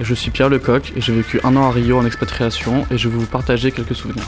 je 0.00 0.14
suis 0.14 0.30
Pierre 0.30 0.48
Lecoq 0.48 0.92
et 0.96 1.00
j'ai 1.00 1.12
vécu 1.12 1.40
un 1.44 1.56
an 1.56 1.64
à 1.64 1.70
Rio 1.70 1.98
en 1.98 2.06
expatriation 2.06 2.86
et 2.90 2.98
je 2.98 3.08
vais 3.08 3.16
vous 3.16 3.26
partager 3.26 3.72
quelques 3.72 3.94
souvenirs. 3.94 4.24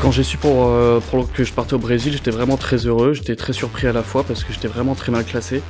Quand 0.00 0.12
j'ai 0.12 0.22
su 0.22 0.36
pour, 0.36 0.66
euh, 0.66 1.00
que 1.34 1.44
je 1.44 1.52
partais 1.52 1.74
au 1.74 1.78
Brésil, 1.78 2.12
j'étais 2.12 2.30
vraiment 2.30 2.56
très 2.56 2.86
heureux, 2.86 3.14
j'étais 3.14 3.34
très 3.34 3.52
surpris 3.52 3.86
à 3.86 3.92
la 3.92 4.02
fois 4.02 4.24
parce 4.24 4.44
que 4.44 4.52
j'étais 4.52 4.68
vraiment 4.68 4.94
très 4.94 5.10
mal 5.10 5.24
classé. 5.24 5.62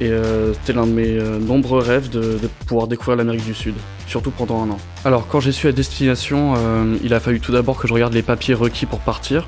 Et 0.00 0.10
euh, 0.10 0.52
c'était 0.52 0.74
l'un 0.74 0.86
de 0.86 0.92
mes 0.92 1.18
euh, 1.18 1.40
nombreux 1.40 1.80
rêves 1.80 2.08
de, 2.08 2.20
de 2.20 2.48
pouvoir 2.66 2.86
découvrir 2.86 3.16
l'Amérique 3.16 3.44
du 3.44 3.54
Sud, 3.54 3.74
surtout 4.06 4.30
pendant 4.30 4.62
un 4.62 4.70
an. 4.70 4.78
Alors 5.04 5.26
quand 5.26 5.40
j'ai 5.40 5.50
su 5.50 5.66
la 5.66 5.72
destination, 5.72 6.54
il 7.02 7.14
a 7.14 7.20
fallu 7.20 7.40
tout 7.40 7.50
d'abord 7.50 7.78
que 7.78 7.88
je 7.88 7.94
regarde 7.94 8.14
les 8.14 8.22
papiers 8.22 8.54
requis 8.54 8.86
pour 8.86 9.00
partir. 9.00 9.46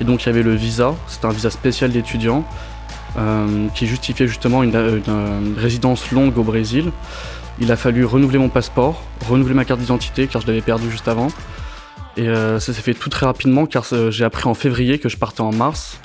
Et 0.00 0.04
donc 0.04 0.24
il 0.24 0.26
y 0.26 0.28
avait 0.30 0.42
le 0.42 0.54
visa, 0.54 0.94
c'était 1.06 1.26
un 1.26 1.32
visa 1.32 1.50
spécial 1.50 1.90
d'étudiant. 1.90 2.46
Euh, 3.18 3.66
qui 3.74 3.88
justifiait 3.88 4.28
justement 4.28 4.62
une, 4.62 5.02
résidence 5.56 6.12
longue 6.12 6.38
au 6.38 6.44
Brésil. 6.44 6.92
Il 7.60 7.72
a 7.72 7.76
fallu 7.76 8.04
renouveler 8.04 8.38
mon 8.38 8.48
passeport, 8.48 9.02
renouveler 9.28 9.54
ma 9.54 9.64
carte 9.64 9.80
d'identité 9.80 10.28
car 10.28 10.40
je 10.40 10.46
l'avais 10.46 10.60
perdu 10.60 10.90
juste 10.90 11.08
avant. 11.08 11.28
Et 12.16 12.28
euh, 12.28 12.60
ça 12.60 12.72
s'est 12.72 12.82
fait 12.82 12.94
tout 12.94 13.10
très 13.10 13.26
rapidement 13.26 13.66
car 13.66 13.84
euh, 13.92 14.10
j'ai 14.10 14.24
appris 14.24 14.48
en 14.48 14.54
février 14.54 14.98
que 15.00 15.08
je 15.08 15.16
partais 15.16 15.40
en 15.40 15.52
mars. 15.52 15.98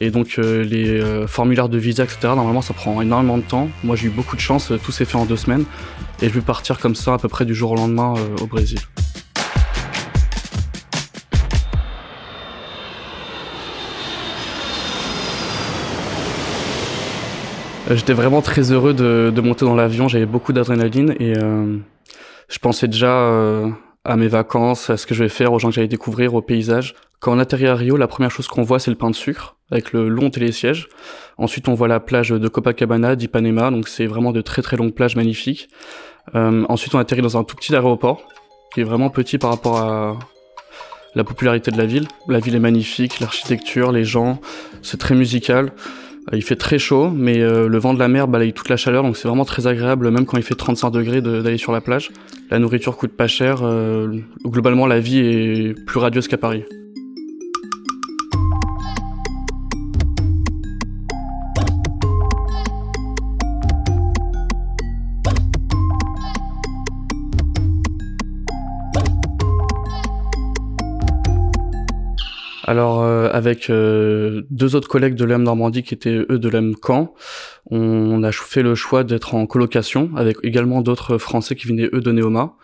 Et 0.00 0.10
donc 0.10 0.38
les 0.38 1.00
formulaires 1.28 1.68
de 1.68 1.78
visa, 1.78 2.02
etc., 2.02 2.18
normalement 2.22 2.62
ça 2.62 2.74
prend 2.74 3.00
énormément 3.00 3.38
de 3.38 3.44
temps. 3.44 3.68
Moi 3.84 3.94
j'ai 3.94 4.08
eu 4.08 4.10
beaucoup 4.10 4.34
de 4.34 4.40
chance, 4.40 4.72
tout 4.82 4.90
s'est 4.90 5.04
fait 5.04 5.16
en 5.16 5.24
deux 5.24 5.36
semaines. 5.36 5.64
Et 6.20 6.28
je 6.28 6.34
vais 6.34 6.40
partir 6.40 6.80
comme 6.80 6.96
ça 6.96 7.14
à 7.14 7.18
peu 7.18 7.28
près 7.28 7.44
du 7.44 7.54
jour 7.54 7.70
au 7.70 7.76
lendemain 7.76 8.14
au 8.40 8.46
Brésil. 8.46 8.80
J'étais 17.90 18.12
vraiment 18.12 18.42
très 18.42 18.72
heureux 18.72 18.94
de, 18.94 19.32
de 19.34 19.40
monter 19.40 19.64
dans 19.64 19.74
l'avion, 19.74 20.08
j'avais 20.08 20.26
beaucoup 20.26 20.52
d'adrénaline 20.52 21.14
et 21.20 21.36
euh, 21.36 21.76
je 22.48 22.58
pensais 22.58 22.88
déjà 22.88 23.10
euh, 23.10 23.70
à 24.04 24.16
mes 24.16 24.28
vacances, 24.28 24.90
à 24.90 24.96
ce 24.96 25.06
que 25.06 25.14
je 25.14 25.22
vais 25.22 25.28
faire, 25.28 25.52
aux 25.52 25.58
gens 25.58 25.68
que 25.68 25.74
j'allais 25.74 25.88
découvrir, 25.88 26.34
au 26.34 26.42
paysage. 26.42 26.94
Quand 27.20 27.34
on 27.34 27.38
atterrit 27.38 27.66
à 27.66 27.74
Rio, 27.74 27.96
la 27.96 28.08
première 28.08 28.30
chose 28.30 28.48
qu'on 28.48 28.62
voit, 28.62 28.78
c'est 28.78 28.90
le 28.90 28.96
pain 28.96 29.10
de 29.10 29.14
sucre, 29.14 29.56
avec 29.70 29.92
le 29.92 30.08
long 30.08 30.30
télésiège. 30.30 30.88
Ensuite, 31.38 31.68
on 31.68 31.74
voit 31.74 31.88
la 31.88 32.00
plage 32.00 32.30
de 32.30 32.48
Copacabana, 32.48 33.16
d'Ipanema, 33.16 33.70
donc 33.70 33.88
c'est 33.88 34.06
vraiment 34.06 34.32
de 34.32 34.40
très 34.40 34.62
très 34.62 34.76
longues 34.76 34.92
plages 34.92 35.16
magnifiques. 35.16 35.68
Euh, 36.34 36.64
ensuite, 36.68 36.94
on 36.94 36.98
atterrit 36.98 37.22
dans 37.22 37.38
un 37.38 37.44
tout 37.44 37.56
petit 37.56 37.74
aéroport, 37.74 38.26
qui 38.72 38.80
est 38.80 38.84
vraiment 38.84 39.10
petit 39.10 39.38
par 39.38 39.50
rapport 39.50 39.78
à 39.78 40.18
la 41.14 41.24
popularité 41.24 41.70
de 41.70 41.78
la 41.78 41.86
ville. 41.86 42.08
La 42.28 42.40
ville 42.40 42.56
est 42.56 42.60
magnifique, 42.60 43.20
l'architecture, 43.20 43.92
les 43.92 44.04
gens, 44.04 44.40
c'est 44.82 44.98
très 44.98 45.14
musical. 45.14 45.72
Euh, 46.32 46.36
il 46.36 46.42
fait 46.42 46.56
très 46.56 46.78
chaud, 46.78 47.10
mais 47.10 47.40
euh, 47.40 47.68
le 47.68 47.78
vent 47.78 47.94
de 47.94 47.98
la 47.98 48.08
mer 48.08 48.28
balaye 48.28 48.52
toute 48.52 48.68
la 48.68 48.76
chaleur, 48.76 49.02
donc 49.02 49.16
c'est 49.16 49.28
vraiment 49.28 49.44
très 49.44 49.66
agréable, 49.66 50.10
même 50.10 50.24
quand 50.24 50.36
il 50.36 50.42
fait 50.42 50.54
35 50.54 50.90
degrés, 50.90 51.20
d'aller 51.20 51.58
sur 51.58 51.72
la 51.72 51.80
plage. 51.80 52.10
La 52.50 52.58
nourriture 52.58 52.96
coûte 52.96 53.12
pas 53.12 53.26
cher. 53.26 53.60
Euh, 53.62 54.18
globalement, 54.44 54.86
la 54.86 55.00
vie 55.00 55.18
est 55.18 55.86
plus 55.86 55.98
radieuse 55.98 56.28
qu'à 56.28 56.38
Paris. 56.38 56.64
Alors 72.74 73.04
euh, 73.04 73.28
avec 73.32 73.70
euh, 73.70 74.42
deux 74.50 74.74
autres 74.74 74.88
collègues 74.88 75.14
de 75.14 75.24
l'EM 75.24 75.44
Normandie 75.44 75.84
qui 75.84 75.94
étaient 75.94 76.26
eux 76.28 76.40
de 76.40 76.48
l'EM 76.48 76.74
Caen, 76.84 77.14
on, 77.70 78.24
a 78.24 78.32
fait 78.32 78.64
le 78.64 78.74
choix 78.74 79.04
d'être 79.04 79.36
en 79.36 79.46
colocation 79.46 80.10
avec 80.16 80.38
également 80.42 80.80
d'autres 80.80 81.16
Français 81.16 81.54
qui 81.54 81.68
venaient 81.68 81.88
eux 81.92 82.00
de 82.00 82.10
Néoma. 82.10 82.54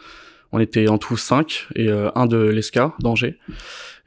On 0.51 0.59
était 0.59 0.89
en 0.89 0.99
tout 0.99 1.17
cinq 1.17 1.69
et 1.77 1.87
euh, 1.87 2.11
un 2.17 2.27
de 2.27 2.39
l'ESCA 2.39 2.93
d'Angers. 2.99 3.39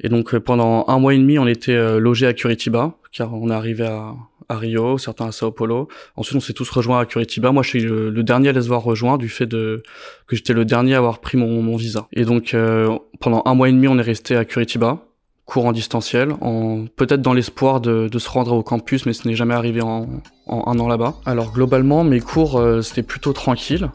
Et 0.02 0.10
donc 0.10 0.38
pendant 0.40 0.84
un 0.90 1.00
mois 1.00 1.14
et 1.14 1.18
demi, 1.18 1.40
on 1.40 1.48
était 1.48 1.98
logés 2.02 2.28
à 2.28 2.34
Curitiba 2.34 2.98
car 3.14 3.34
on 3.34 3.50
est 3.50 3.54
arrivé 3.54 3.86
à, 3.86 4.14
à 4.50 4.58
Rio, 4.58 4.98
certains 4.98 5.28
à 5.28 5.32
Sao 5.32 5.52
Paulo. 5.52 5.88
Ensuite, 6.18 6.36
on 6.36 6.42
s'est 6.42 6.52
tous 6.52 6.70
rejoints 6.70 7.00
à 7.00 7.06
Curitiba. 7.06 7.54
Moi, 7.54 7.64
je 7.64 7.70
suis 7.70 7.82
le, 7.82 8.12
dernier 8.24 8.50
à 8.50 8.52
les 8.52 8.66
avoir 8.66 8.84
rejoints 8.84 9.18
du 9.18 9.30
fait 9.30 9.46
de 9.46 9.84
que 10.28 10.36
j'étais 10.36 10.52
le 10.52 10.66
dernier 10.66 10.96
à 10.96 10.98
avoir 10.98 11.22
pris 11.22 11.38
mon, 11.38 11.62
mon 11.62 11.78
visa. 11.78 12.10
Et 12.12 12.26
donc, 12.26 12.54
pendant 13.22 13.42
un 13.46 13.54
mois 13.54 13.70
et 13.70 13.72
demi, 13.72 13.88
on 13.88 13.98
est 13.98 14.02
resté 14.02 14.36
à 14.36 14.44
Curitiba 14.44 15.06
cours 15.46 15.66
en 15.66 15.74
distanciel, 15.74 16.34
en, 16.40 16.86
peut-être 16.96 17.22
dans 17.22 17.34
l'espoir 17.34 17.82
de, 17.82 18.10
se 18.18 18.30
rendre 18.30 18.54
au 18.54 18.64
campus, 18.64 19.06
mais 19.06 19.12
ce 19.12 19.28
n'est 19.28 19.36
jamais 19.36 19.54
arrivé 19.54 19.82
en, 19.82 20.08
un 20.48 20.80
an 20.80 20.88
là-bas. 20.88 21.16
Alors 21.26 21.52
globalement, 21.52 22.06
mes 22.06 22.22
cours, 22.22 22.58
euh, 22.58 22.82
c'était 22.82 23.04
plutôt 23.04 23.34
tranquille, 23.34 23.90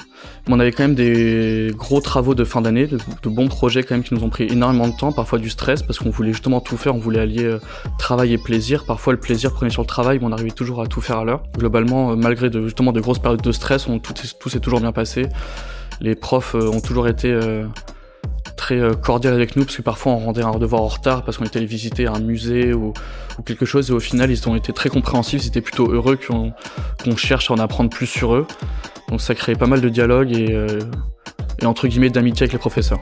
mais 0.47 0.55
on 0.55 0.61
avait 0.61 0.73
quand 0.73 0.83
même 0.83 0.95
des 0.95 1.73
gros 1.75 2.03
travaux 2.03 2.35
de 2.35 2.45
fin 2.45 2.61
d'année, 2.61 2.87
de, 2.87 2.99
bons 3.25 3.49
projets 3.49 3.83
quand 3.83 3.95
même 3.95 4.05
qui 4.05 4.13
nous 4.13 4.25
ont 4.25 4.29
pris 4.29 4.45
énormément 4.45 4.89
de 4.89 4.97
temps, 4.97 5.13
parfois 5.13 5.39
du 5.39 5.49
stress, 5.49 5.83
parce 5.83 5.99
qu'on 5.99 6.11
voulait 6.11 6.33
justement 6.33 6.61
tout 6.61 6.77
faire, 6.77 6.95
on 6.95 6.99
voulait 6.99 7.21
allier 7.21 7.45
euh, 7.45 7.61
travail 7.99 8.35
et 8.35 8.39
plaisir. 8.39 8.85
Parfois 8.85 9.15
le 9.15 9.21
plaisir 9.21 9.53
prenait 9.55 9.71
sur 9.71 9.83
le 9.83 9.89
travail, 9.89 10.19
mais 10.19 10.27
on 10.27 10.33
arrivait 10.33 10.51
toujours 10.51 10.83
à 10.83 10.87
tout 10.87 11.01
faire 11.01 11.19
à 11.19 11.25
l'heure. 11.25 11.43
Globalement, 11.57 12.11
euh, 12.11 12.15
malgré 12.15 12.51
de, 12.51 12.65
justement 12.65 12.93
de 12.93 13.01
grosses 13.01 13.21
périodes 13.21 13.43
de 13.43 13.53
stress, 13.53 13.89
on, 13.89 13.99
tout, 13.99 14.13
tout 14.39 14.49
s'est 14.51 14.61
toujours 14.61 14.81
bien 14.81 14.93
passé. 14.93 15.27
Les 16.01 16.15
profs 16.15 16.55
ont 16.55 16.81
toujours 16.81 17.09
été 17.09 17.37
euh, 18.77 18.95
cordial 18.95 19.35
avec 19.35 19.57
nous 19.57 19.65
parce 19.65 19.77
que 19.77 19.83
parfois 19.83 20.13
on 20.13 20.19
rendait 20.19 20.43
un 20.43 20.53
devoir 20.53 20.83
en 20.83 20.89
retard 20.89 21.25
parce 21.25 21.37
qu'on 21.37 21.45
était 21.45 21.59
allé 21.59 21.67
visiter 21.67 22.07
un 22.07 22.21
musée 22.21 22.73
ou, 22.73 22.93
quelque 23.45 23.65
chose 23.65 23.91
et 23.91 23.93
au 23.93 24.01
final 24.01 24.31
ils 24.31 24.49
ont 24.49 24.57
été 24.57 24.73
très 24.73 24.89
compréhensifs, 24.89 25.45
ils 25.45 25.49
étaient 25.49 25.61
plutôt 25.61 25.91
heureux 25.93 26.17
qu'on 26.17 27.17
cherche 27.17 27.51
à 27.51 27.55
en 27.55 27.59
apprendre 27.59 27.91
plus 27.91 28.07
sur 28.07 28.35
eux. 28.35 28.47
Donc 29.09 29.21
ça 29.21 29.35
créait 29.35 29.55
pas 29.55 29.67
mal 29.67 29.81
de 29.81 29.89
dialogue 29.89 30.37
et, 30.37 30.53
euh, 30.53 30.81
et 31.63 31.67
entre 31.67 31.87
guillemets 31.89 32.11
d'amitié 32.11 32.45
avec 32.45 32.53
les 32.53 32.59
professeurs. 32.59 32.99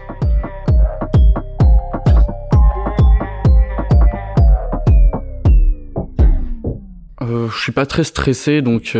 Euh, 7.22 7.48
je 7.48 7.58
suis 7.58 7.72
pas 7.72 7.86
très 7.86 8.04
stressé, 8.04 8.62
donc 8.62 8.96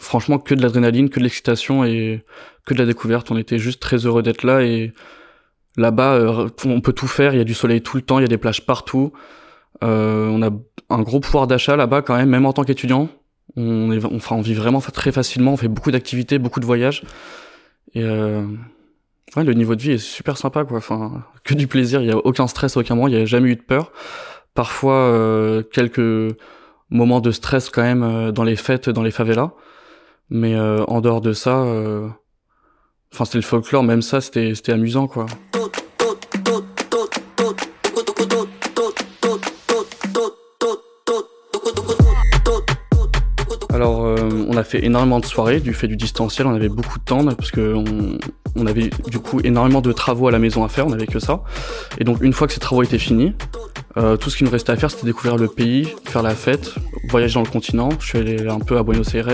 franchement 0.00 0.38
que 0.38 0.54
de 0.54 0.62
l'adrénaline, 0.62 1.08
que 1.08 1.18
de 1.18 1.24
l'excitation 1.24 1.84
et 1.84 2.24
que 2.66 2.74
de 2.74 2.78
la 2.78 2.86
découverte. 2.86 3.30
On 3.30 3.38
était 3.38 3.58
juste 3.58 3.80
très 3.80 4.04
heureux 4.04 4.22
d'être 4.22 4.42
là 4.42 4.62
et 4.62 4.92
Là-bas, 5.76 6.14
euh, 6.14 6.48
on 6.64 6.80
peut 6.80 6.92
tout 6.92 7.06
faire. 7.06 7.34
Il 7.34 7.38
y 7.38 7.40
a 7.40 7.44
du 7.44 7.54
soleil 7.54 7.82
tout 7.82 7.96
le 7.96 8.02
temps. 8.02 8.18
Il 8.18 8.22
y 8.22 8.24
a 8.24 8.28
des 8.28 8.38
plages 8.38 8.64
partout. 8.64 9.12
Euh, 9.84 10.28
on 10.28 10.42
a 10.42 10.50
un 10.88 11.02
gros 11.02 11.20
pouvoir 11.20 11.46
d'achat 11.46 11.76
là-bas 11.76 12.00
quand 12.02 12.16
même, 12.16 12.30
même 12.30 12.46
en 12.46 12.52
tant 12.52 12.64
qu'étudiant. 12.64 13.08
On, 13.56 13.92
est, 13.92 13.98
vit 14.42 14.54
vraiment 14.54 14.80
très 14.80 15.12
facilement. 15.12 15.52
On 15.52 15.56
fait 15.56 15.68
beaucoup 15.68 15.90
d'activités, 15.90 16.38
beaucoup 16.38 16.60
de 16.60 16.66
voyages. 16.66 17.02
Et 17.94 18.02
euh, 18.02 18.42
le 19.36 19.52
niveau 19.52 19.74
de 19.74 19.82
vie 19.82 19.92
est 19.92 19.98
super 19.98 20.36
sympa, 20.38 20.64
quoi. 20.64 20.80
Que 21.44 21.54
du 21.54 21.66
plaisir. 21.66 22.00
Il 22.00 22.08
y 22.08 22.12
a 22.12 22.16
aucun 22.16 22.46
stress, 22.46 22.76
aucun 22.76 22.94
moment. 22.94 23.08
Il 23.08 23.14
n'y 23.14 23.20
a 23.20 23.24
jamais 23.26 23.50
eu 23.50 23.56
de 23.56 23.62
peur. 23.62 23.92
Parfois, 24.54 25.62
quelques 25.72 26.34
moments 26.88 27.20
de 27.20 27.30
stress 27.30 27.68
quand 27.68 27.82
même 27.82 28.32
dans 28.32 28.44
les 28.44 28.56
fêtes, 28.56 28.88
dans 28.88 29.02
les 29.02 29.10
favelas. 29.10 29.52
Mais 30.30 30.58
en 30.58 31.00
dehors 31.00 31.20
de 31.20 31.32
ça, 31.32 31.64
enfin, 33.12 33.24
c'était 33.24 33.38
le 33.38 33.42
folklore. 33.42 33.84
Même 33.84 34.02
ça, 34.02 34.20
c'était 34.20 34.72
amusant. 34.72 35.08
On 44.56 44.58
a 44.58 44.64
fait 44.64 44.82
énormément 44.84 45.20
de 45.20 45.26
soirées 45.26 45.60
du 45.60 45.74
fait 45.74 45.86
du 45.86 45.96
distanciel. 45.96 46.46
On 46.46 46.54
avait 46.54 46.70
beaucoup 46.70 46.98
de 46.98 47.04
temps 47.04 47.22
parce 47.26 47.50
que 47.50 47.74
on, 48.56 48.66
avait 48.66 48.88
du 49.08 49.18
coup 49.18 49.40
énormément 49.44 49.82
de 49.82 49.92
travaux 49.92 50.28
à 50.28 50.30
la 50.30 50.38
maison 50.38 50.64
à 50.64 50.68
faire. 50.68 50.86
On 50.86 50.90
n'avait 50.90 51.06
que 51.06 51.18
ça. 51.18 51.42
Et 51.98 52.04
donc, 52.04 52.22
une 52.22 52.32
fois 52.32 52.46
que 52.46 52.54
ces 52.54 52.60
travaux 52.60 52.82
étaient 52.82 52.98
finis, 52.98 53.34
euh, 53.98 54.16
tout 54.16 54.30
ce 54.30 54.36
qui 54.38 54.44
nous 54.44 54.50
restait 54.50 54.72
à 54.72 54.76
faire, 54.76 54.90
c'était 54.90 55.04
découvrir 55.04 55.36
le 55.36 55.48
pays, 55.48 55.88
faire 56.06 56.22
la 56.22 56.34
fête, 56.34 56.74
voyager 57.10 57.34
dans 57.34 57.42
le 57.42 57.48
continent. 57.48 57.90
Je 58.00 58.06
suis 58.06 58.18
allé 58.18 58.48
un 58.48 58.58
peu 58.58 58.78
à 58.78 58.82
Buenos 58.82 59.14
Aires, 59.14 59.28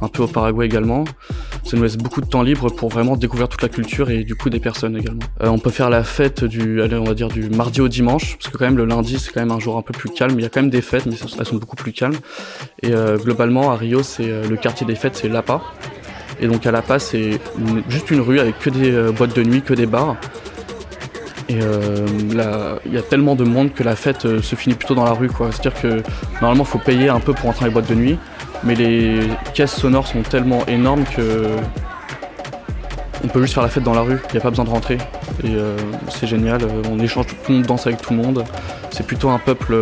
un 0.00 0.08
peu 0.08 0.22
au 0.22 0.28
Paraguay 0.28 0.64
également. 0.64 1.04
Ça 1.64 1.76
nous 1.76 1.82
laisse 1.82 1.96
beaucoup 1.96 2.20
de 2.20 2.26
temps 2.26 2.42
libre 2.42 2.70
pour 2.70 2.88
vraiment 2.88 3.16
découvrir 3.16 3.48
toute 3.48 3.62
la 3.62 3.68
culture 3.68 4.10
et 4.10 4.24
du 4.24 4.34
coup 4.34 4.50
des 4.50 4.60
personnes 4.60 4.96
également. 4.96 5.22
Euh, 5.42 5.48
on 5.48 5.58
peut 5.58 5.70
faire 5.70 5.90
la 5.90 6.02
fête 6.02 6.44
du, 6.44 6.82
allez, 6.82 6.96
on 6.96 7.04
va 7.04 7.14
dire 7.14 7.28
du 7.28 7.50
mardi 7.50 7.80
au 7.80 7.88
dimanche, 7.88 8.36
parce 8.36 8.52
que 8.52 8.58
quand 8.58 8.64
même 8.64 8.76
le 8.76 8.84
lundi 8.84 9.18
c'est 9.18 9.32
quand 9.32 9.40
même 9.40 9.52
un 9.52 9.58
jour 9.58 9.76
un 9.76 9.82
peu 9.82 9.92
plus 9.92 10.10
calme. 10.10 10.34
Il 10.38 10.42
y 10.42 10.46
a 10.46 10.48
quand 10.48 10.62
même 10.62 10.70
des 10.70 10.82
fêtes, 10.82 11.06
mais 11.06 11.14
elles 11.38 11.46
sont 11.46 11.56
beaucoup 11.56 11.76
plus 11.76 11.92
calmes. 11.92 12.16
Et 12.82 12.92
euh, 12.92 13.16
globalement 13.16 13.70
à 13.70 13.76
Rio, 13.76 14.02
c'est 14.02 14.48
le 14.48 14.56
quartier 14.56 14.86
des 14.86 14.94
fêtes, 14.94 15.16
c'est 15.16 15.28
Lapa. 15.28 15.62
Et 16.40 16.46
donc 16.46 16.64
à 16.66 16.70
Lapa, 16.70 16.98
c'est 16.98 17.40
juste 17.88 18.10
une 18.10 18.20
rue 18.20 18.40
avec 18.40 18.58
que 18.58 18.70
des 18.70 19.12
boîtes 19.12 19.34
de 19.34 19.42
nuit, 19.42 19.62
que 19.62 19.74
des 19.74 19.86
bars. 19.86 20.16
Et 21.48 21.60
euh, 21.62 22.06
il 22.84 22.92
y 22.92 22.98
a 22.98 23.02
tellement 23.02 23.34
de 23.34 23.44
monde 23.44 23.72
que 23.72 23.82
la 23.82 23.96
fête 23.96 24.26
euh, 24.26 24.42
se 24.42 24.54
finit 24.54 24.74
plutôt 24.74 24.94
dans 24.94 25.04
la 25.04 25.12
rue. 25.12 25.30
C'est-à-dire 25.50 25.80
que 25.80 26.02
normalement, 26.42 26.64
il 26.64 26.70
faut 26.70 26.78
payer 26.78 27.08
un 27.08 27.20
peu 27.20 27.32
pour 27.32 27.48
entrer 27.48 27.60
dans 27.60 27.66
les 27.66 27.72
boîtes 27.72 27.88
de 27.88 27.94
nuit, 27.94 28.18
mais 28.64 28.74
les 28.74 29.20
caisses 29.54 29.74
sonores 29.74 30.06
sont 30.06 30.22
tellement 30.22 30.66
énormes 30.66 31.04
que 31.04 31.46
on 33.24 33.28
peut 33.28 33.40
juste 33.42 33.54
faire 33.54 33.62
la 33.62 33.68
fête 33.68 33.82
dans 33.82 33.94
la 33.94 34.02
rue. 34.02 34.18
Il 34.28 34.32
n'y 34.32 34.38
a 34.38 34.40
pas 34.40 34.50
besoin 34.50 34.64
de 34.64 34.70
rentrer. 34.70 34.98
Et 35.42 35.48
euh, 35.48 35.76
c'est 36.08 36.26
génial. 36.26 36.60
On 36.90 36.98
échange, 37.00 37.26
tout 37.26 37.34
le 37.48 37.54
monde 37.54 37.66
danse 37.66 37.86
avec 37.86 38.00
tout 38.00 38.14
le 38.14 38.22
monde. 38.22 38.44
C'est 38.90 39.06
plutôt 39.06 39.28
un 39.30 39.38
peuple 39.38 39.76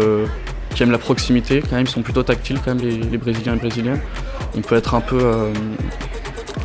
qui 0.75 0.83
aiment 0.83 0.91
la 0.91 0.99
proximité. 0.99 1.63
Quand 1.63 1.77
même, 1.77 1.87
ils 1.87 1.91
sont 1.91 2.03
plutôt 2.03 2.23
tactiles 2.23 2.59
quand 2.65 2.75
même 2.75 2.87
les, 2.87 3.19
Brésiliens 3.19 3.55
et 3.55 3.59
Brésiliennes. 3.59 4.01
On 4.57 4.61
peut 4.61 4.77
être 4.77 4.95
un 4.95 5.01
peu 5.01 5.19
euh, 5.23 5.53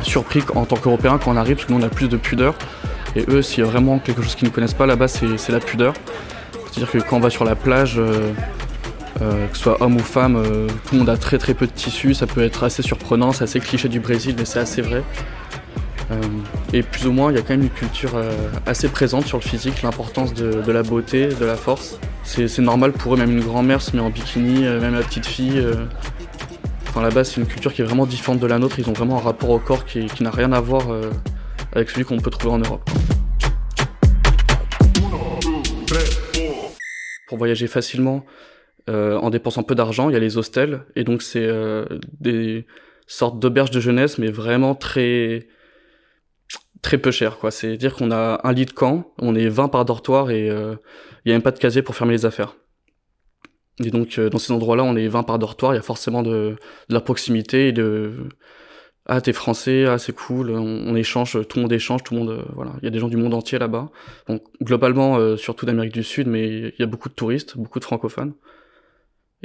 surpris 0.02 0.42
en 0.54 0.64
tant 0.64 0.76
qu'Européen 0.76 1.18
quand 1.18 1.30
on 1.30 1.36
arrive 1.36 1.56
parce 1.56 1.66
que 1.66 1.72
nous 1.72 1.80
on 1.80 1.82
a 1.82 1.88
plus 1.88 2.08
de 2.08 2.16
pudeur. 2.16 2.54
Et 3.16 3.24
eux, 3.28 3.42
s'il 3.42 3.62
y 3.62 3.66
a 3.66 3.70
vraiment 3.70 3.98
quelque 3.98 4.22
chose 4.22 4.34
qu'ils 4.34 4.48
ne 4.48 4.52
connaissent 4.52 4.74
pas 4.74 4.86
là-bas, 4.86 5.08
c'est 5.08 5.50
la 5.50 5.60
pudeur. 5.60 5.92
C'est-à-dire 6.70 6.90
que 6.90 6.98
quand 6.98 7.16
on 7.16 7.20
va 7.20 7.28
sur 7.28 7.44
la 7.44 7.54
plage, 7.54 8.00
euh, 9.22 9.32
euh, 9.32 9.46
que 9.46 9.56
ce 9.56 9.62
soit 9.62 9.80
homme 9.82 9.96
ou 9.96 10.00
femme, 10.00 10.36
euh, 10.36 10.66
tout 10.86 10.94
le 10.94 10.98
monde 10.98 11.08
a 11.08 11.16
très 11.16 11.38
très 11.38 11.54
peu 11.54 11.66
de 11.66 11.72
tissu, 11.72 12.14
ça 12.14 12.26
peut 12.26 12.42
être 12.42 12.64
assez 12.64 12.82
surprenant, 12.82 13.32
c'est 13.32 13.44
assez 13.44 13.60
cliché 13.60 13.88
du 13.88 14.00
Brésil, 14.00 14.34
mais 14.38 14.44
c'est 14.44 14.58
assez 14.58 14.82
vrai. 14.82 15.02
et 16.74 16.82
plus 16.82 17.06
ou 17.06 17.12
moins, 17.12 17.30
il 17.30 17.36
y 17.36 17.38
a 17.38 17.42
quand 17.42 17.50
même 17.54 17.62
une 17.62 17.70
culture 17.70 18.20
assez 18.66 18.88
présente 18.90 19.24
sur 19.24 19.38
le 19.38 19.42
physique, 19.42 19.80
l'importance 19.82 20.34
de, 20.34 20.70
la 20.70 20.82
beauté, 20.82 21.28
de 21.28 21.46
la 21.46 21.56
force. 21.56 21.98
C'est 22.22 22.58
normal 22.58 22.92
pour 22.92 23.14
eux, 23.14 23.16
même 23.16 23.30
une 23.30 23.42
grand-mère 23.42 23.80
se 23.80 23.96
met 23.96 24.02
en 24.02 24.10
bikini, 24.10 24.60
même 24.60 24.94
la 24.94 25.00
petite 25.02 25.24
fille. 25.24 25.64
Enfin 26.88 27.00
là-bas, 27.00 27.24
c'est 27.24 27.40
une 27.40 27.46
culture 27.46 27.72
qui 27.72 27.80
est 27.80 27.84
vraiment 27.86 28.04
différente 28.04 28.40
de 28.40 28.46
la 28.46 28.58
nôtre, 28.58 28.78
ils 28.78 28.90
ont 28.90 28.92
vraiment 28.92 29.16
un 29.16 29.22
rapport 29.22 29.48
au 29.48 29.58
corps 29.58 29.86
qui 29.86 30.22
n'a 30.22 30.30
rien 30.30 30.52
à 30.52 30.60
voir 30.60 30.82
avec 31.72 31.88
celui 31.88 32.04
qu'on 32.04 32.18
peut 32.18 32.30
trouver 32.30 32.52
en 32.52 32.58
Europe. 32.58 32.90
Pour 37.26 37.38
voyager 37.38 37.68
facilement, 37.68 38.26
euh, 38.88 39.16
en 39.18 39.30
dépensant 39.30 39.62
peu 39.62 39.74
d'argent, 39.74 40.08
il 40.10 40.12
y 40.12 40.16
a 40.16 40.18
les 40.18 40.38
hostels, 40.38 40.84
et 40.96 41.04
donc 41.04 41.22
c'est 41.22 41.44
euh, 41.44 41.84
des 42.20 42.66
sortes 43.06 43.38
d'auberges 43.38 43.70
de 43.70 43.80
jeunesse, 43.80 44.18
mais 44.18 44.30
vraiment 44.30 44.74
très 44.74 45.48
très 46.82 46.98
peu 46.98 47.12
cher 47.12 47.38
quoi. 47.38 47.50
C'est 47.50 47.76
dire 47.76 47.94
qu'on 47.94 48.10
a 48.10 48.40
un 48.42 48.52
lit 48.52 48.66
de 48.66 48.72
camp, 48.72 49.12
on 49.18 49.34
est 49.34 49.48
20 49.48 49.68
par 49.68 49.84
dortoir 49.84 50.30
et 50.30 50.50
euh, 50.50 50.74
il 51.24 51.28
y 51.28 51.32
a 51.32 51.34
même 51.34 51.42
pas 51.42 51.52
de 51.52 51.58
casier 51.58 51.82
pour 51.82 51.94
fermer 51.94 52.12
les 52.12 52.26
affaires. 52.26 52.56
Et 53.84 53.90
donc 53.90 54.18
dans 54.18 54.38
ces 54.38 54.52
endroits-là, 54.52 54.82
on 54.84 54.96
est 54.96 55.08
20 55.08 55.22
par 55.22 55.38
dortoir, 55.38 55.72
il 55.72 55.76
y 55.76 55.78
a 55.78 55.82
forcément 55.82 56.22
de, 56.22 56.56
de 56.88 56.94
la 56.94 57.00
proximité 57.00 57.68
et 57.68 57.72
de 57.72 58.28
ah 59.06 59.20
t'es 59.20 59.32
français, 59.32 59.86
ah 59.86 59.98
c'est 59.98 60.14
cool, 60.14 60.50
on, 60.50 60.94
échange, 60.94 61.32
tout 61.48 61.58
le 61.58 61.62
monde 61.62 61.72
échange, 61.72 62.04
tout 62.04 62.14
le 62.14 62.20
monde, 62.20 62.30
euh, 62.30 62.42
voilà, 62.54 62.72
il 62.80 62.84
y 62.84 62.86
a 62.86 62.90
des 62.90 63.00
gens 63.00 63.08
du 63.08 63.16
monde 63.16 63.34
entier 63.34 63.58
là-bas. 63.58 63.90
Donc 64.28 64.42
globalement, 64.62 65.16
euh, 65.16 65.36
surtout 65.36 65.66
d'Amérique 65.66 65.92
du 65.92 66.04
Sud, 66.04 66.28
mais 66.28 66.46
il 66.48 66.74
y 66.78 66.82
a 66.82 66.86
beaucoup 66.86 67.08
de 67.08 67.14
touristes, 67.14 67.56
beaucoup 67.56 67.80
de 67.80 67.84
francophones, 67.84 68.34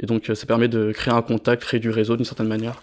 et 0.00 0.06
donc 0.06 0.30
euh, 0.30 0.34
ça 0.34 0.46
permet 0.46 0.68
de 0.68 0.92
créer 0.92 1.14
un 1.14 1.22
contact, 1.22 1.62
créer 1.62 1.80
du 1.80 1.90
réseau 1.90 2.16
d'une 2.16 2.24
certaine 2.24 2.48
manière. 2.48 2.74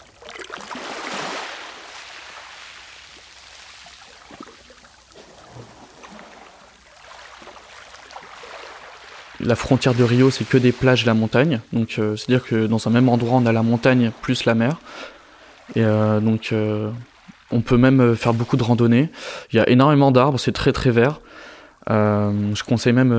La 9.41 9.55
frontière 9.55 9.93
de 9.93 10.03
Rio, 10.03 10.31
c'est 10.31 10.47
que 10.47 10.57
des 10.57 10.71
plages 10.71 11.03
et 11.03 11.05
la 11.05 11.13
montagne. 11.13 11.59
Donc, 11.71 11.99
c'est-à-dire 11.99 12.43
que 12.43 12.65
dans 12.65 12.87
un 12.87 12.89
même 12.89 13.09
endroit, 13.09 13.37
on 13.37 13.45
a 13.45 13.51
la 13.51 13.61
montagne 13.61 14.11
plus 14.21 14.45
la 14.45 14.55
mer. 14.55 14.77
Et 15.73 15.83
euh, 15.83 16.19
donc, 16.19 16.49
euh, 16.51 16.91
on 17.51 17.61
peut 17.61 17.77
même 17.77 18.01
euh, 18.01 18.15
faire 18.15 18.33
beaucoup 18.33 18.57
de 18.57 18.63
randonnées. 18.63 19.09
Il 19.51 19.57
y 19.57 19.59
a 19.59 19.67
énormément 19.69 20.11
d'arbres, 20.11 20.39
c'est 20.39 20.51
très 20.51 20.71
très 20.71 20.91
vert. 20.91 21.21
je 21.87 22.63
conseille 22.63 22.93
même 22.93 23.09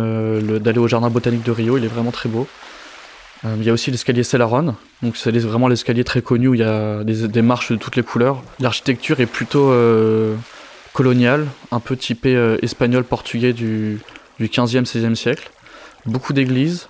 d'aller 0.61 0.79
au 0.79 0.89
jardin 0.89 1.11
botanique 1.11 1.43
de 1.43 1.53
Rio, 1.53 1.79
il 1.79 1.85
est 1.85 1.89
vraiment 1.89 2.13
très 2.13 2.29
beau. 2.29 2.47
Il 3.59 3.65
y 3.65 3.71
a 3.71 3.73
aussi 3.73 3.91
l'escalier 3.91 4.23
Celaron, 4.23 4.75
donc 5.03 5.17
c'est 5.17 5.31
vraiment 5.39 5.69
l'escalier 5.69 6.05
très 6.05 6.23
connu 6.23 6.49
où 6.49 6.55
il 6.55 6.61
y 6.61 6.65
a 6.65 7.05
des, 7.05 7.43
marches 7.43 7.73
de 7.73 7.77
toutes 7.77 7.97
les 7.97 8.03
couleurs. 8.03 8.43
L'architecture 8.61 9.21
est 9.21 9.27
plutôt 9.27 9.73
coloniale, 10.93 11.47
un 11.71 11.81
peu 11.81 11.97
typée 11.97 12.57
espagnol 12.63 13.05
portugais 13.05 13.53
du, 13.53 14.01
du 14.39 14.47
15e 14.47 14.85
16e 14.85 15.15
siècle. 15.15 15.51
Beaucoup 16.07 16.33
d'églises, 16.33 16.89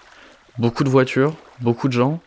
beaucoup 0.58 0.84
de 0.84 0.88
voitures, 0.90 1.34
beaucoup 1.60 1.88
de 1.88 1.92
gens. 1.92 2.20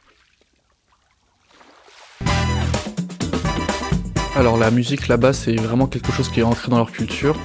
Alors 4.36 4.58
la 4.58 4.72
musique 4.72 5.10
là-bas 5.10 5.34
c'est 5.34 5.56
vraiment 5.56 5.86
quelque 5.86 6.14
chose 6.14 6.30
qui 6.30 6.40
est 6.40 6.44
ancré 6.44 6.70
dans 6.70 6.78
leur 6.78 6.94
culture. 6.94 7.36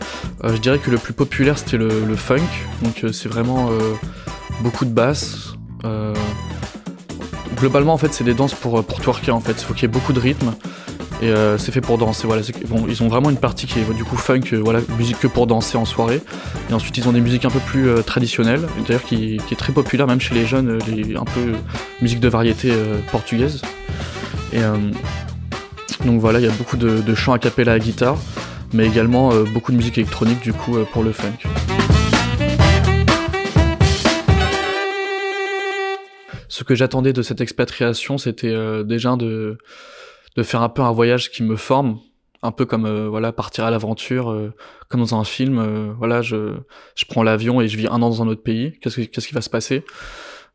Euh, 0.45 0.55
je 0.55 0.61
dirais 0.61 0.79
que 0.79 0.93
le 0.93 0.99
plus 0.99 1.13
populaire 1.13 1.59
c'était 1.59 1.77
le, 1.77 2.15
funk, 2.15 2.39
donc 2.83 3.03
euh, 3.03 3.11
c'est 3.11 3.29
vraiment 3.29 3.71
euh, 3.71 3.95
beaucoup 4.61 4.85
de 4.85 4.91
basses. 4.91 5.55
Globalement 7.55 7.95
en 7.95 7.99
fait 7.99 8.13
c'est 8.13 8.25
des 8.25 8.35
danses 8.35 8.55
pour, 8.55 8.85
pour 8.85 9.01
twerker 9.01 9.33
en 9.33 9.41
fait, 9.41 9.53
il 9.53 9.65
faut 9.65 9.75
qu'il 9.75 9.83
y 9.83 9.85
ait 9.87 9.89
beaucoup 9.89 10.13
de 10.13 10.21
rythme 10.21 10.55
et 11.23 11.33
c'est 11.57 11.73
fait 11.73 11.81
pour 11.81 11.97
danser. 11.97 12.27
Voilà, 12.27 12.43
bon, 12.69 12.85
ils 12.87 13.03
ont 13.03 13.09
vraiment 13.09 13.31
une 13.31 13.39
partie 13.39 13.67
qui 13.67 13.79
est 13.79 13.95
du 13.95 14.05
funk, 14.05 14.55
voilà, 14.63 14.81
musique 14.99 15.19
que 15.21 15.27
pour 15.27 15.47
danser 15.47 15.79
en 15.79 15.87
soirée. 15.87 16.21
Et 16.69 16.75
ensuite 16.75 16.99
ils 16.99 17.09
ont 17.09 17.13
des 17.13 17.23
musiques 17.23 17.47
un 17.47 17.51
peu 17.51 17.61
plus 17.61 17.89
traditionnelles, 18.05 18.61
d'ailleurs 18.87 19.05
qui, 19.05 19.37
est 19.51 19.57
très 19.57 19.73
populaire 19.73 20.07
même 20.07 20.21
chez 20.21 20.35
les 20.35 20.45
jeunes, 20.45 20.81
un 21.17 21.25
peu 21.25 21.53
musique 22.03 22.21
de 22.21 22.29
variété 22.29 22.75
portugaise. 23.11 23.63
Et 24.53 24.61
donc 26.05 26.21
voilà, 26.21 26.39
il 26.39 26.45
y 26.45 26.49
a 26.49 26.53
beaucoup 26.53 26.77
de, 26.77 27.15
chants 27.15 27.33
à 27.33 27.39
cappella 27.39 27.73
à 27.73 27.79
guitare, 27.79 28.17
mais 28.73 28.87
également 28.87 29.33
euh, 29.33 29.45
beaucoup 29.45 29.73
de 29.73 29.77
musique 29.77 29.99
électronique 29.99 30.41
du 30.41 30.53
coup 30.53 30.77
euh, 30.77 30.85
pour 30.93 31.03
le 31.03 31.13
funk. 31.13 31.33
Ce 36.55 36.63
que 36.63 36.75
j'attendais 36.77 37.13
de 37.13 37.23
cette 37.23 37.41
expatriation, 37.41 38.17
c'était 38.17 38.53
euh, 38.53 38.85
déjà 38.85 39.17
de, 39.17 39.59
de 40.37 40.43
faire 40.43 40.63
un 40.63 40.69
peu 40.69 40.83
un 40.83 40.93
voyage 40.93 41.33
qui 41.33 41.43
me 41.43 41.57
forme, 41.57 41.99
un 42.43 42.53
peu 42.53 42.65
comme 42.65 42.89
voilà 43.09 43.33
partir 43.33 43.65
à 43.65 43.71
l'aventure, 43.71 44.53
comme 44.89 45.01
dans 45.01 45.15
un 45.19 45.25
film. 45.25 45.95
voilà, 45.99 46.21
je, 46.23 46.55
je 46.95 47.05
prends 47.07 47.23
l'avion 47.23 47.61
et 47.61 47.69
je 47.69 47.77
vis 47.77 47.87
un 47.87 48.03
an 48.03 48.11
dans 48.11 48.23
un 48.23 48.29
autre 48.29 48.43
pays. 48.43 48.79
Qu'est-ce, 48.81 49.01
qu'est-ce 49.01 49.27
qui 49.27 49.35
va 49.35 49.41
se 49.41 49.51
passer? 49.51 49.83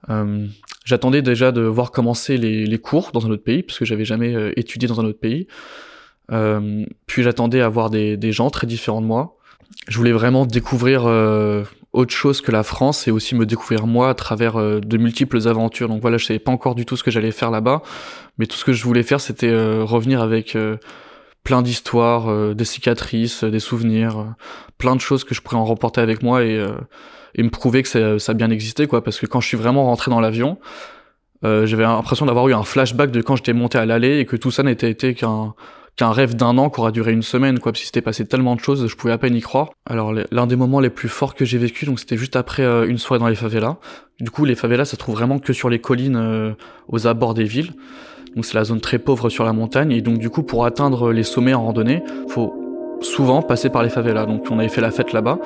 Euh, 0.10 0.48
j'attendais 0.86 1.22
déjà 1.22 1.52
de 1.52 1.62
voir 1.62 1.92
commencer 1.92 2.38
les, 2.38 2.66
les, 2.66 2.78
cours 2.78 3.12
dans 3.14 3.26
un 3.26 3.30
autre 3.32 3.44
pays, 3.44 3.64
parce 3.64 3.78
que 3.78 3.86
j'avais 3.86 4.06
jamais 4.06 4.34
euh, 4.34 4.52
étudié 4.56 4.88
dans 4.88 5.00
un 5.00 5.06
autre 5.06 5.20
pays. 5.20 5.48
Euh, 6.32 6.86
puis 7.08 7.24
j'attendais 7.24 7.62
à 7.62 7.70
voir 7.70 7.90
des, 7.90 8.16
des, 8.16 8.32
gens 8.32 8.50
très 8.50 8.68
différents 8.68 9.02
de 9.02 9.08
moi. 9.08 9.38
Je 9.88 9.98
voulais 9.98 10.12
vraiment 10.12 10.46
découvrir 10.46 11.04
autre 11.92 12.14
chose 12.14 12.42
que 12.42 12.52
la 12.52 12.64
France 12.64 13.08
et 13.08 13.12
aussi 13.12 13.36
me 13.36 13.46
découvrir 13.46 13.88
moi 13.88 14.10
à 14.10 14.14
travers 14.14 14.58
de 14.58 14.98
multiples 14.98 15.48
aventures. 15.48 15.88
Donc 15.88 16.02
voilà, 16.02 16.18
je 16.18 16.26
savais 16.26 16.40
pas 16.40 16.52
encore 16.52 16.76
du 16.76 16.86
tout 16.86 16.96
ce 16.96 17.04
que 17.04 17.12
j'allais 17.12 17.32
faire 17.32 17.52
là-bas, 17.52 17.82
mais 18.38 18.46
tout 18.46 18.58
ce 18.58 18.66
que 18.66 18.74
je 18.74 18.84
voulais 18.84 19.04
faire, 19.04 19.20
c'était 19.20 19.52
revenir 19.82 20.22
avec 20.22 20.56
plein 21.44 21.62
d'histoires, 21.64 22.54
des 22.54 22.66
cicatrices, 22.66 23.44
des 23.44 23.60
souvenirs, 23.60 24.36
plein 24.78 24.96
de 24.96 25.02
choses 25.02 25.24
que 25.24 25.34
je 25.34 25.42
pourrais 25.42 25.58
en 25.58 25.66
remporter 25.66 26.00
avec 26.00 26.22
moi 26.22 26.44
et 26.44 26.64
me 27.38 27.50
prouver 27.50 27.82
que 27.82 28.18
ça, 28.20 28.32
a 28.32 28.36
bien 28.36 28.52
existé, 28.52 28.86
quoi. 28.86 29.04
Parce 29.04 29.20
que 29.20 29.26
quand 29.26 29.42
je 29.42 29.48
suis 29.48 29.58
vraiment 29.58 29.86
rentré 29.86 30.12
dans 30.12 30.20
l'avion, 30.20 30.60
euh, 31.46 31.66
j'avais 31.66 31.84
l'impression 31.84 32.26
d'avoir 32.26 32.48
eu 32.50 32.54
un 32.54 32.64
flashback 32.64 33.12
de 33.12 33.22
quand 33.22 33.36
j'étais 33.36 33.54
monté 33.54 33.78
à 33.78 33.86
l'allée 33.86 34.20
et 34.20 34.26
que 34.26 34.36
tout 34.36 34.52
ça 34.52 34.64
n'était 34.64 34.90
été 34.90 35.14
qu'un 35.14 35.54
qu'un 36.00 36.12
rêve 36.12 36.34
d'un 36.34 36.58
an 36.58 36.70
qui 36.70 36.80
aura 36.80 36.92
duré 36.92 37.12
une 37.12 37.24
semaine, 37.24 37.60
quoi. 37.60 37.74
Parce 37.74 37.82
que 37.82 37.86
c'était 37.88 38.02
passé 38.02 38.26
tellement 38.26 38.56
de 38.56 38.62
choses, 38.62 38.88
je 38.88 38.96
pouvais 38.96 39.12
à 39.12 39.18
peine 39.18 39.36
y 39.36 39.42
croire. 39.42 39.72
Alors, 39.86 40.14
l'un 40.32 40.48
des 40.48 40.56
moments 40.56 40.80
les 40.80 40.90
plus 40.90 41.10
forts 41.10 41.36
que 41.36 41.44
j'ai 41.44 41.58
vécu, 41.58 41.86
donc 41.86 42.00
c'était 42.00 42.16
juste 42.16 42.38
après 42.38 42.64
euh, 42.64 42.88
une 42.88 42.98
soirée 42.98 43.20
dans 43.20 43.28
les 43.28 43.36
favelas. 43.36 43.76
Du 44.22 44.32
coup, 44.32 44.46
les 44.46 44.56
favelas, 44.56 44.86
ça 44.86 44.92
se 44.92 44.96
trouve 44.96 45.16
vraiment 45.16 45.40
que 45.40 45.52
sur 45.52 45.70
les 45.70 45.80
collines, 45.80 46.16
euh, 46.16 46.54
aux 46.88 47.06
abords 47.06 47.34
des 47.34 47.44
villes. 47.44 47.74
Donc 48.34 48.46
c'est 48.46 48.54
la 48.54 48.64
zone 48.64 48.80
très 48.80 48.98
pauvre 48.98 49.28
sur 49.28 49.44
la 49.44 49.52
montagne. 49.52 49.92
Et 49.92 50.02
donc 50.02 50.20
du 50.20 50.30
coup, 50.30 50.42
pour 50.42 50.66
atteindre 50.66 51.12
les 51.12 51.24
sommets 51.24 51.54
en 51.54 51.66
randonnée, 51.66 52.02
faut 52.30 52.54
souvent 53.02 53.42
passer 53.42 53.70
par 53.70 53.84
les 53.84 53.90
favelas. 53.90 54.26
Donc 54.26 54.46
on 54.52 54.58
avait 54.58 54.70
fait 54.70 54.82
la 54.82 54.92
fête 54.92 55.12
là-bas 55.12 55.40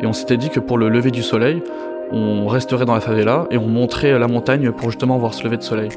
et 0.00 0.06
on 0.06 0.12
s'était 0.12 0.38
dit 0.38 0.50
que 0.50 0.58
pour 0.58 0.76
le 0.76 0.88
lever 0.88 1.12
du 1.12 1.22
soleil, 1.22 1.62
on 2.10 2.48
resterait 2.48 2.84
dans 2.84 2.94
la 2.94 3.00
favela 3.00 3.46
et 3.52 3.58
on 3.58 3.68
montrait 3.68 4.18
la 4.18 4.26
montagne 4.26 4.72
pour 4.72 4.90
justement 4.90 5.18
voir 5.18 5.34
ce 5.34 5.44
lever 5.44 5.56
de 5.56 5.62
soleil. 5.62 5.90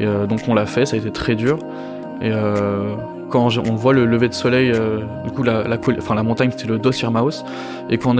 Et 0.00 0.04
euh, 0.04 0.26
donc 0.26 0.40
on 0.48 0.54
l'a 0.54 0.66
fait, 0.66 0.84
ça 0.84 0.96
a 0.96 0.98
été 0.98 1.10
très 1.10 1.34
dur. 1.34 1.58
Et 2.20 2.30
euh, 2.32 2.94
quand 3.30 3.48
on 3.58 3.74
voit 3.74 3.92
le 3.92 4.06
lever 4.06 4.28
de 4.28 4.34
soleil, 4.34 4.72
euh, 4.72 5.00
du 5.24 5.30
coup 5.30 5.42
la, 5.42 5.64
montagne 6.22 6.50
c'était 6.50 6.68
le 6.68 6.78
Dos 6.78 6.92
Irmãos, 6.92 7.44
et 7.90 7.98
quand 7.98 8.14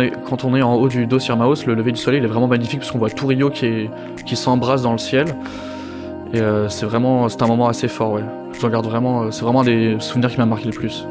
on, 0.45 0.55
est, 0.55 0.63
en 0.63 0.75
haut 0.75 0.89
du 0.89 1.07
Dos 1.07 1.19
Irmãos, 1.21 1.67
le 1.67 1.75
lever 1.75 1.93
du 1.93 2.01
soleil 2.01 2.21
il 2.21 2.25
est 2.25 2.29
vraiment 2.29 2.49
magnifique 2.49 2.81
parce 2.81 2.91
qu'on 2.91 2.99
voit 2.99 3.11
tout 3.11 3.27
Rio 3.27 3.51
qui, 3.51 3.89
s'embrasse 4.35 4.83
dans 4.83 4.93
le 4.93 4.99
ciel. 4.99 5.27
Et 6.35 6.41
c'est 6.69 6.85
vraiment, 6.85 7.29
c'est 7.31 7.43
un 7.43 7.47
moment 7.47 7.69
assez 7.69 7.89
fort. 7.89 8.19
Je 8.53 8.65
regarde 8.65 8.85
vraiment, 8.85 9.31
c'est 9.31 9.43
vraiment 9.43 9.65
des 9.65 9.97
souvenirs 9.99 10.31
qui 10.31 10.39
m'ont 10.39 10.47
marqué 10.47 10.67
le 10.67 10.73
plus. 10.73 11.07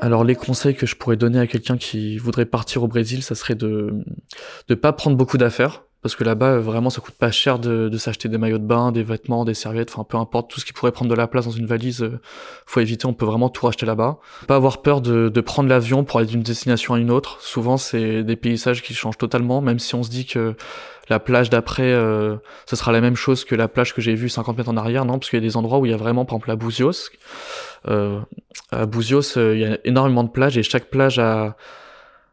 Alors 0.00 0.24
les 0.24 0.34
conseils 0.34 0.74
que 0.74 0.86
je 0.86 0.96
pourrais 0.96 1.16
donner 1.16 1.38
à 1.38 1.46
quelqu'un 1.46 1.76
qui 1.76 2.16
voudrait 2.16 2.46
partir 2.46 2.82
au 2.82 2.88
Brésil, 2.88 3.22
ça 3.22 3.34
serait 3.34 3.54
de 3.54 4.02
ne 4.68 4.74
pas 4.74 4.92
prendre 4.92 5.16
beaucoup 5.16 5.36
d'affaires. 5.36 5.82
parce 6.02 6.16
que 6.16 6.24
là-bas 6.24 6.56
vraiment 6.56 6.88
ça 6.88 7.02
coûte 7.02 7.14
pas 7.14 7.30
cher 7.30 7.58
de, 7.58 7.94
s'acheter 7.98 8.30
des 8.30 8.38
maillots 8.38 8.56
de 8.56 8.64
bain, 8.64 8.92
des 8.92 9.02
vêtements, 9.02 9.44
des 9.44 9.52
serviettes, 9.52 9.90
enfin 9.92 10.04
peu 10.04 10.16
importe 10.16 10.50
tout 10.50 10.58
ce 10.58 10.64
qui 10.64 10.72
pourrait 10.72 10.92
prendre 10.92 11.10
de 11.10 11.14
la 11.14 11.26
place 11.26 11.44
dans 11.44 11.50
une 11.50 11.66
valise, 11.66 12.02
euh, 12.02 12.18
faut 12.64 12.80
éviter. 12.80 13.04
On 13.04 13.12
peut 13.12 13.26
vraiment 13.26 13.50
tout 13.50 13.66
racheter 13.66 13.84
là-bas. 13.84 14.18
Pas 14.46 14.56
avoir 14.56 14.80
peur 14.80 15.02
de, 15.02 15.28
prendre 15.42 15.68
l'avion 15.68 16.02
pour 16.04 16.18
aller 16.18 16.28
d'une 16.28 16.42
destination 16.42 16.94
à 16.94 16.98
une 16.98 17.10
autre. 17.10 17.42
Souvent 17.42 17.76
c'est 17.76 18.22
des 18.22 18.36
paysages 18.36 18.82
qui 18.82 18.94
changent 18.94 19.18
totalement, 19.18 19.60
même 19.60 19.78
si 19.78 19.94
on 19.94 20.02
se 20.02 20.08
dit 20.10 20.24
que 20.24 20.56
la 21.10 21.18
plage 21.18 21.50
d'après, 21.50 21.92
euh, 21.92 22.36
ce 22.66 22.76
sera 22.76 22.92
la 22.92 23.00
même 23.00 23.16
chose 23.16 23.44
que 23.44 23.56
la 23.56 23.68
plage 23.68 23.92
que 23.92 24.00
j'ai 24.00 24.14
vue 24.14 24.28
50 24.28 24.56
mètres 24.56 24.70
en 24.70 24.76
arrière, 24.76 25.04
non, 25.04 25.18
parce 25.18 25.28
qu'il 25.28 25.40
y 25.40 25.42
a 25.42 25.46
des 25.46 25.56
endroits 25.56 25.78
où 25.78 25.84
il 25.84 25.90
y 25.90 25.94
a 25.94 25.96
vraiment, 25.96 26.24
par 26.24 26.36
exemple, 26.36 26.50
à 26.52 26.56
Bouzios. 26.56 27.10
Euh, 27.88 28.20
à 28.70 28.86
Bouzios, 28.86 29.36
il 29.36 29.58
y 29.58 29.64
a 29.64 29.78
énormément 29.84 30.24
de 30.24 30.30
plages 30.30 30.58
et 30.58 30.62
chaque 30.62 30.90
plage 30.90 31.18
a 31.18 31.56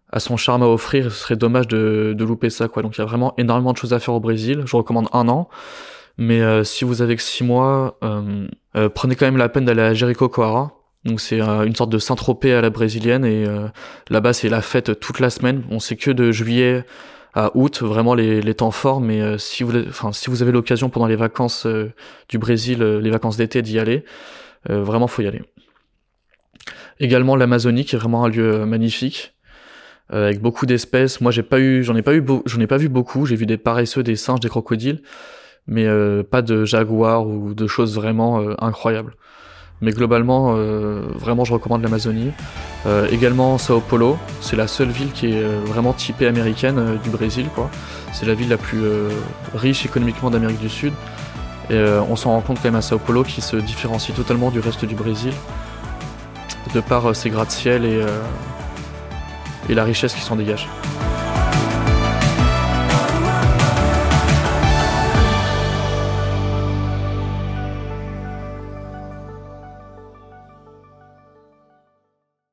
à 0.10 0.20
son 0.20 0.38
charme 0.38 0.64
à 0.64 0.68
offrir, 0.68 1.12
ce 1.12 1.18
serait 1.18 1.36
dommage 1.36 1.68
de, 1.68 2.14
de 2.18 2.24
louper 2.24 2.50
ça, 2.50 2.68
quoi. 2.68 2.82
Donc 2.82 2.98
il 2.98 3.00
y 3.00 3.02
a 3.02 3.06
vraiment 3.06 3.34
énormément 3.38 3.74
de 3.74 3.78
choses 3.78 3.94
à 3.94 4.00
faire 4.00 4.14
au 4.14 4.20
Brésil. 4.20 4.64
Je 4.66 4.76
recommande 4.76 5.08
un 5.12 5.28
an. 5.28 5.50
Mais 6.18 6.42
euh, 6.42 6.64
si 6.64 6.84
vous 6.84 7.02
avez 7.02 7.16
que 7.16 7.22
six 7.22 7.44
mois, 7.44 7.98
euh, 8.04 8.48
euh, 8.76 8.90
prenez 8.90 9.16
quand 9.16 9.26
même 9.26 9.38
la 9.38 9.50
peine 9.50 9.66
d'aller 9.66 9.84
à 9.84 9.94
Jericoacoara. 9.94 10.72
Donc 11.06 11.22
c'est 11.22 11.40
une 11.40 11.76
sorte 11.76 11.92
de 11.92 12.00
Saint-Tropez 12.00 12.54
à 12.54 12.62
la 12.62 12.70
brésilienne 12.70 13.24
et 13.24 13.46
là-bas 14.10 14.34
c'est 14.34 14.50
la 14.50 14.62
fête 14.62 15.00
toute 15.00 15.22
la 15.22 15.30
semaine. 15.30 15.64
On 15.70 15.80
sait 15.80 15.96
que 15.96 16.12
de 16.12 16.34
juillet 16.34 16.86
à 17.34 17.52
août, 17.56 17.82
vraiment 17.82 18.14
les, 18.14 18.42
les 18.42 18.54
temps 18.56 18.72
forts. 18.72 19.00
Mais 19.00 19.38
si 19.38 19.64
vous, 19.64 19.72
enfin 19.88 20.12
si 20.12 20.30
vous 20.30 20.42
avez 20.42 20.52
l'occasion 20.52 20.90
pendant 20.90 21.06
les 21.06 21.16
vacances 21.16 21.66
du 22.28 22.38
Brésil, 22.38 22.84
les 22.84 23.10
vacances 23.10 23.38
d'été 23.38 23.62
d'y 23.62 23.80
aller, 23.80 24.04
vraiment 24.70 25.08
faut 25.08 25.22
y 25.22 25.28
aller. 25.28 25.42
Également 27.00 27.36
l'Amazonie 27.36 27.86
qui 27.86 27.96
est 27.96 28.00
vraiment 28.00 28.26
un 28.26 28.30
lieu 28.30 28.66
magnifique. 28.66 29.38
Euh, 30.14 30.26
avec 30.26 30.42
beaucoup 30.42 30.66
d'espèces. 30.66 31.20
Moi, 31.20 31.32
j'ai 31.32 31.44
pas 31.44 31.60
eu, 31.60 31.84
j'en 31.84 31.96
ai 31.96 32.02
pas 32.02 32.14
eu, 32.14 32.24
j'en 32.46 32.62
ai 32.62 32.68
pas 32.68 32.78
vu 32.78 32.88
beaucoup. 32.88 33.26
J'ai 33.26 33.36
vu 33.36 33.46
des 33.46 33.58
paresseux, 33.58 34.04
des 34.04 34.16
singes, 34.16 34.40
des 34.40 34.48
crocodiles, 34.48 35.02
mais 35.68 35.86
euh, 35.86 36.24
pas 36.24 36.42
de 36.42 36.64
jaguars 36.64 37.28
ou 37.28 37.54
de 37.54 37.68
choses 37.68 37.96
vraiment 37.96 38.40
euh, 38.40 38.56
incroyables. 38.60 39.16
Mais 39.82 39.92
globalement, 39.92 40.56
vraiment, 41.20 41.46
je 41.46 41.54
recommande 41.54 41.84
l'Amazonie. 41.84 42.32
également 43.12 43.60
Sao 43.60 43.80
Paulo, 43.80 44.18
c'est 44.42 44.56
la 44.56 44.66
seule 44.66 44.88
ville 44.88 45.12
qui 45.12 45.28
est 45.28 45.44
vraiment 45.44 45.94
typée 45.94 46.26
américaine 46.26 46.98
du 47.04 47.12
Brésil, 47.12 47.46
quoi. 47.54 47.70
C'est 48.12 48.26
la 48.26 48.34
ville 48.34 48.50
la 48.50 48.58
plus 48.58 48.82
riche 49.54 49.86
économiquement 49.86 50.32
d'Amérique 50.32 50.60
du 50.60 50.70
Sud. 50.70 50.94
Et 51.70 51.80
on 52.10 52.16
s'en 52.16 52.32
rend 52.32 52.42
compte 52.42 52.58
quand 52.58 52.66
même 52.70 52.76
à 52.76 52.82
Sao 52.82 52.98
Paulo 52.98 53.24
qui 53.24 53.42
se 53.42 53.58
différencie 53.58 54.16
totalement 54.16 54.52
du 54.52 54.60
reste 54.60 54.86
du 54.86 54.96
Brésil 54.96 55.34
de 56.74 56.80
par 56.82 57.16
ses 57.16 57.30
gratte-ciel 57.30 57.86
et 57.86 58.06
et 59.70 59.74
la 59.74 59.84
richesse 59.84 60.14
qui 60.14 60.22
s'en 60.22 60.36
dégage. 60.36 60.68